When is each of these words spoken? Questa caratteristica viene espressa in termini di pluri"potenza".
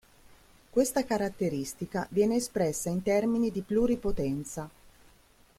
Questa 0.71 1.05
caratteristica 1.05 2.07
viene 2.09 2.33
espressa 2.37 2.89
in 2.89 3.03
termini 3.03 3.51
di 3.51 3.61
pluri"potenza". 3.61 4.67